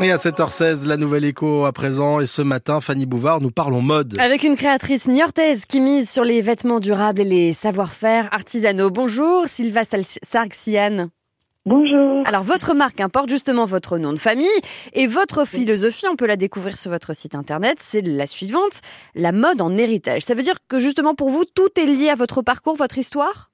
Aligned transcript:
Et 0.00 0.10
à 0.10 0.16
7h16, 0.16 0.86
la 0.86 0.96
nouvelle 0.96 1.24
écho 1.24 1.64
à 1.64 1.72
présent. 1.72 2.20
Et 2.20 2.26
ce 2.26 2.42
matin, 2.42 2.80
Fanny 2.80 3.06
Bouvard, 3.06 3.40
nous 3.40 3.50
parlons 3.50 3.82
mode. 3.82 4.18
Avec 4.18 4.42
une 4.42 4.56
créatrice 4.56 5.06
niortaise 5.06 5.64
qui 5.64 5.80
mise 5.80 6.10
sur 6.10 6.24
les 6.24 6.40
vêtements 6.40 6.80
durables 6.80 7.20
et 7.20 7.24
les 7.24 7.52
savoir-faire 7.52 8.28
artisanaux. 8.32 8.90
Bonjour, 8.90 9.46
Sylva 9.46 9.82
Sarxian. 9.84 11.08
Bonjour. 11.66 12.26
Alors, 12.26 12.42
votre 12.42 12.74
marque 12.74 13.00
importe 13.00 13.28
justement 13.28 13.64
votre 13.64 13.98
nom 13.98 14.12
de 14.12 14.18
famille 14.18 14.48
et 14.94 15.06
votre 15.06 15.46
philosophie, 15.46 16.06
on 16.10 16.16
peut 16.16 16.26
la 16.26 16.36
découvrir 16.36 16.76
sur 16.76 16.90
votre 16.90 17.14
site 17.14 17.36
internet, 17.36 17.76
c'est 17.78 18.00
la 18.00 18.26
suivante, 18.26 18.80
la 19.14 19.30
mode 19.30 19.60
en 19.60 19.76
héritage. 19.76 20.22
Ça 20.22 20.34
veut 20.34 20.42
dire 20.42 20.58
que 20.66 20.80
justement 20.80 21.14
pour 21.14 21.30
vous, 21.30 21.44
tout 21.44 21.68
est 21.78 21.86
lié 21.86 22.08
à 22.08 22.16
votre 22.16 22.42
parcours, 22.42 22.74
votre 22.74 22.98
histoire? 22.98 23.51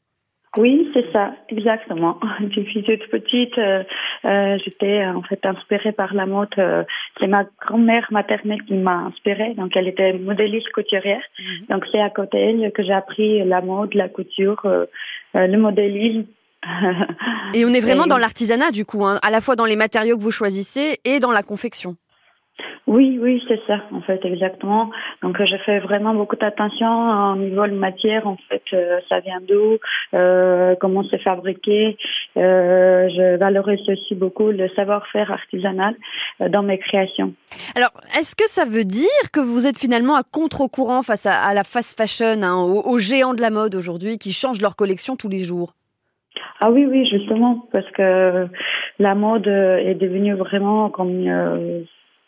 Oui, 0.58 0.90
c'est 0.92 1.06
ça, 1.12 1.34
exactement. 1.50 2.18
Depuis 2.40 2.82
toute 2.82 3.08
petite, 3.10 3.56
euh, 3.58 3.84
euh, 4.24 4.58
j'étais 4.64 5.06
en 5.06 5.22
fait 5.22 5.38
inspirée 5.46 5.92
par 5.92 6.12
la 6.14 6.26
mode. 6.26 6.48
Euh, 6.58 6.82
c'est 7.20 7.28
ma 7.28 7.44
grand-mère 7.64 8.08
maternelle 8.10 8.62
qui 8.64 8.74
m'a 8.74 9.04
inspirée. 9.06 9.54
Donc, 9.54 9.76
elle 9.76 9.86
était 9.86 10.14
modéliste 10.14 10.68
couturière. 10.72 11.22
Mhm. 11.38 11.66
Donc, 11.70 11.84
c'est 11.92 12.00
à 12.00 12.10
côté 12.10 12.38
d'elle 12.38 12.72
que 12.72 12.82
j'ai 12.82 12.92
appris 12.92 13.44
la 13.44 13.60
mode, 13.60 13.94
la 13.94 14.08
couture, 14.08 14.66
le 15.34 15.56
modélisme. 15.56 16.24
et 17.54 17.64
on 17.64 17.68
est 17.68 17.80
vraiment 17.80 18.08
dans 18.08 18.18
l'artisanat, 18.18 18.72
du 18.72 18.84
coup, 18.84 19.06
hein, 19.06 19.20
à 19.22 19.30
la 19.30 19.40
fois 19.40 19.54
dans 19.54 19.64
les 19.64 19.76
matériaux 19.76 20.16
que 20.16 20.22
vous 20.22 20.32
choisissez 20.32 20.98
et 21.04 21.20
dans 21.20 21.30
la 21.30 21.44
confection. 21.44 21.94
Oui, 22.88 23.18
oui, 23.20 23.44
c'est 23.46 23.60
ça, 23.66 23.82
en 23.92 24.00
fait, 24.00 24.24
exactement. 24.24 24.90
Donc, 25.22 25.38
euh, 25.38 25.44
je 25.44 25.56
fais 25.66 25.78
vraiment 25.78 26.14
beaucoup 26.14 26.36
d'attention 26.36 27.32
au 27.32 27.36
niveau 27.36 27.66
de 27.66 27.74
matière, 27.74 28.26
en 28.26 28.38
fait, 28.48 28.62
euh, 28.72 28.98
ça 29.10 29.20
vient 29.20 29.42
d'où, 29.46 29.76
euh, 30.14 30.74
comment 30.80 31.04
c'est 31.10 31.20
fabriqué. 31.20 31.98
Euh, 32.38 33.06
je 33.10 33.36
valorise 33.36 33.86
aussi 33.90 34.14
beaucoup 34.14 34.50
le 34.50 34.70
savoir-faire 34.70 35.30
artisanal 35.30 35.96
dans 36.48 36.62
mes 36.62 36.78
créations. 36.78 37.34
Alors, 37.76 37.92
est-ce 38.18 38.34
que 38.34 38.48
ça 38.48 38.64
veut 38.64 38.86
dire 38.86 39.30
que 39.34 39.40
vous 39.40 39.66
êtes 39.66 39.76
finalement 39.76 40.14
à 40.14 40.22
contre-courant 40.22 41.02
face 41.02 41.26
à, 41.26 41.52
la 41.52 41.64
fast 41.64 41.94
fashion, 41.94 42.42
hein, 42.42 42.56
aux, 42.56 42.96
géants 42.96 43.34
de 43.34 43.42
la 43.42 43.50
mode 43.50 43.74
aujourd'hui 43.74 44.16
qui 44.16 44.32
changent 44.32 44.62
leur 44.62 44.76
collection 44.76 45.14
tous 45.14 45.28
les 45.28 45.40
jours? 45.40 45.74
Ah 46.60 46.70
oui, 46.70 46.86
oui, 46.86 47.06
justement, 47.06 47.68
parce 47.70 47.88
que 47.90 48.48
la 48.98 49.14
mode 49.14 49.46
est 49.46 49.94
devenue 49.94 50.32
vraiment 50.32 50.88
comme 50.88 51.84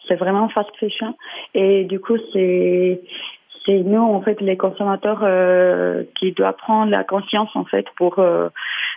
c'est 0.09 0.17
vraiment 0.17 0.48
fast 0.48 0.70
fashion. 0.79 1.17
Et 1.55 1.84
du 1.84 2.01
coup, 2.01 2.17
c'est 2.33 3.01
c'est 3.67 3.79
nous 3.83 4.01
en 4.01 4.23
fait 4.23 4.41
les 4.41 4.56
consommateurs 4.56 5.20
euh, 5.23 6.05
qui 6.19 6.33
doivent 6.33 6.56
prendre 6.56 6.91
la 6.91 7.05
conscience 7.05 7.51
en 7.55 7.65
fait 7.65 7.87
pour 7.97 8.19
euh, 8.19 8.48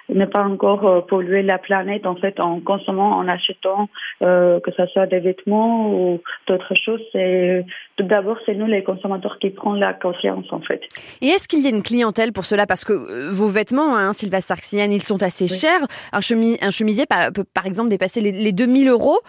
ne 0.09 0.26
pas 0.26 0.44
encore 0.44 0.86
euh, 0.86 1.02
polluer 1.02 1.42
la 1.42 1.58
planète 1.58 2.06
en 2.06 2.16
fait 2.16 2.40
en 2.40 2.59
consommant 2.59 3.18
en 3.18 3.28
achetant 3.28 3.88
que 4.22 4.72
ce 4.78 4.86
soit 4.88 5.06
des 5.06 5.20
vêtements 5.20 5.92
ou 5.94 6.22
d'autres 6.48 6.73
choses. 6.76 7.02
C'est 7.12 7.66
tout 7.98 8.04
d'abord 8.04 8.38
c'est 8.46 8.56
nous 8.56 8.66
les 8.66 8.84
consommateurs 8.84 9.38
qui 9.40 9.50
prennent 9.50 9.80
la 9.80 9.94
conscience 9.94 10.46
en 10.52 10.62
fait. 10.62 10.81
Et 11.22 11.28
est-ce 11.28 11.48
qu'il 11.48 11.59
y 11.59 11.68
a 11.68 11.70
une 11.70 11.84
clientèle 11.84 12.31
pour 12.31 12.46
cela? 12.46 12.66
Parce 12.66 12.86
que 12.86 13.30
vos 13.34 13.48
vêtements 13.48 13.96
hein, 13.96 14.14
Sylvain 14.14 14.40
Sarxian 14.40 14.90
ils 14.90 15.04
sont 15.04 15.22
assez 15.24 15.48
chers. 15.48 15.81
Un, 16.14 16.20
un 16.20 16.72
chemisier 16.72 17.06
peut 17.34 17.44
par 17.54 17.66
exemple 17.66 17.90
dépasser 17.90 18.22
les, 18.22 18.31
les 18.31 18.54
2000 18.54 18.88
euros 18.88 19.20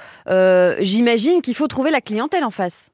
j'imagine 0.80 1.42
qu'il 1.42 1.55
faut 1.55 1.67
trouver 1.67 1.91
la 1.91 2.00
clientèle 2.00 2.45
en 2.45 2.50
face. 2.50 2.91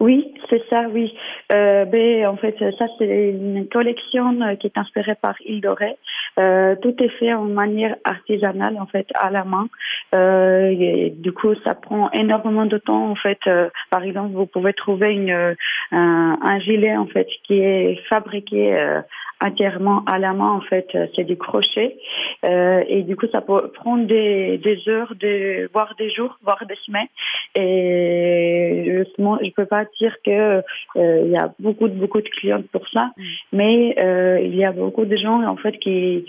Oui, 0.00 0.32
c'est 0.48 0.62
ça, 0.70 0.82
oui. 0.92 1.12
Euh, 1.52 1.84
ben, 1.84 2.26
en 2.26 2.36
fait, 2.36 2.56
ça, 2.78 2.86
c'est 2.98 3.30
une 3.30 3.68
collection 3.68 4.40
euh, 4.42 4.54
qui 4.54 4.68
est 4.68 4.78
inspirée 4.78 5.16
par 5.20 5.34
Île 5.44 5.60
Dorée. 5.60 5.96
Euh, 6.38 6.76
tout 6.76 6.94
est 7.02 7.08
fait 7.18 7.32
en 7.34 7.44
manière 7.44 7.96
artisanale, 8.04 8.76
en 8.78 8.86
fait, 8.86 9.06
à 9.14 9.30
la 9.30 9.44
main. 9.44 9.68
Euh, 10.14 10.68
et 10.70 11.10
du 11.16 11.32
coup, 11.32 11.54
ça 11.64 11.74
prend 11.74 12.10
énormément 12.12 12.66
de 12.66 12.78
temps, 12.78 13.10
en 13.10 13.14
fait. 13.14 13.38
Euh, 13.46 13.68
par 13.90 14.02
exemple, 14.02 14.32
vous 14.34 14.46
pouvez 14.46 14.72
trouver 14.72 15.12
une, 15.12 15.54
un, 15.92 16.38
un, 16.42 16.60
gilet, 16.60 16.96
en 16.96 17.06
fait, 17.06 17.28
qui 17.44 17.60
est 17.60 18.00
fabriqué 18.08 19.00
entièrement 19.40 20.02
à 20.06 20.18
la 20.18 20.32
main 20.32 20.50
en 20.50 20.60
fait 20.60 20.88
euh, 20.94 21.06
c'est 21.14 21.24
du 21.24 21.36
crochet 21.36 21.96
euh, 22.44 22.82
et 22.88 23.02
du 23.02 23.16
coup 23.16 23.26
ça 23.30 23.40
peut 23.40 23.70
prendre 23.72 24.06
des, 24.06 24.58
des 24.58 24.88
heures 24.88 25.14
de 25.14 25.70
voire 25.72 25.94
des 25.98 26.10
jours 26.10 26.38
voire 26.42 26.64
des 26.66 26.76
semaines 26.86 27.08
et 27.54 28.84
justement 28.98 29.38
je 29.42 29.50
peux 29.50 29.66
pas 29.66 29.84
dire 30.00 30.14
que 30.24 30.62
euh, 30.96 31.22
il 31.24 31.30
y 31.30 31.36
a 31.36 31.52
beaucoup 31.58 31.88
de 31.88 31.94
beaucoup 31.94 32.20
de 32.20 32.28
clients 32.28 32.62
pour 32.72 32.88
ça 32.88 33.10
mm. 33.16 33.22
mais 33.52 33.94
euh, 33.98 34.40
il 34.40 34.56
y 34.56 34.64
a 34.64 34.72
beaucoup 34.72 35.04
de 35.04 35.16
gens 35.16 35.42
en 35.46 35.56
fait 35.56 35.78
qui 35.78 36.24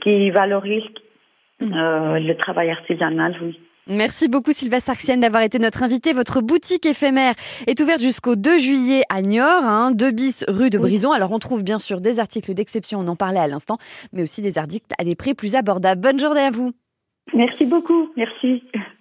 qui 0.00 0.30
valorisent 0.30 0.82
mm. 1.60 1.72
euh, 1.74 2.18
le 2.18 2.34
travail 2.36 2.70
artisanal 2.70 3.36
oui. 3.42 3.58
Merci 3.88 4.28
beaucoup 4.28 4.52
Sylvain 4.52 4.78
Sarxienne 4.78 5.20
d'avoir 5.20 5.42
été 5.42 5.58
notre 5.58 5.82
invité. 5.82 6.12
Votre 6.12 6.40
boutique 6.40 6.86
éphémère 6.86 7.34
est 7.66 7.80
ouverte 7.80 8.00
jusqu'au 8.00 8.36
2 8.36 8.58
juillet 8.58 9.02
à 9.08 9.22
Niort, 9.22 9.64
hein, 9.64 9.90
2 9.90 10.10
bis 10.12 10.44
rue 10.46 10.70
de 10.70 10.78
Brison. 10.78 11.10
Alors 11.10 11.32
on 11.32 11.40
trouve 11.40 11.64
bien 11.64 11.80
sûr 11.80 12.00
des 12.00 12.20
articles 12.20 12.54
d'exception, 12.54 13.00
on 13.00 13.08
en 13.08 13.16
parlait 13.16 13.40
à 13.40 13.48
l'instant, 13.48 13.78
mais 14.12 14.22
aussi 14.22 14.40
des 14.40 14.56
articles 14.56 14.86
à 14.98 15.04
des 15.04 15.16
prix 15.16 15.34
plus 15.34 15.56
abordables. 15.56 16.00
Bonne 16.00 16.20
journée 16.20 16.42
à 16.42 16.50
vous. 16.50 16.72
Merci 17.34 17.64
beaucoup, 17.64 18.10
merci. 18.16 18.62